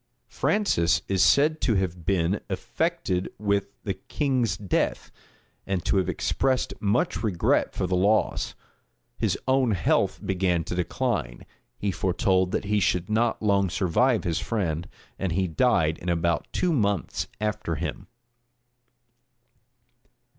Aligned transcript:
Francis 0.29 1.03
is 1.07 1.23
said 1.23 1.61
to 1.61 1.75
have 1.75 2.07
been 2.07 2.41
affected 2.49 3.31
with 3.37 3.67
the 3.83 3.93
king's 3.93 4.57
death, 4.57 5.11
and 5.67 5.85
to 5.85 5.97
have 5.97 6.09
expressed 6.09 6.73
much 6.79 7.21
regret 7.21 7.75
for 7.75 7.85
the 7.85 7.95
loss. 7.95 8.55
His 9.19 9.37
own 9.47 9.73
health 9.73 10.19
began 10.25 10.63
to 10.63 10.73
decline: 10.73 11.45
he 11.77 11.91
foretold 11.91 12.51
that 12.51 12.65
he 12.65 12.79
should 12.79 13.11
not 13.11 13.43
long 13.43 13.69
survive 13.69 14.23
his 14.23 14.39
friend;[*] 14.39 14.89
and 15.19 15.33
he 15.33 15.45
died 15.47 15.99
in 15.99 16.09
about 16.09 16.47
two 16.51 16.73
months 16.73 17.27
after 17.39 17.75
him. 17.75 18.07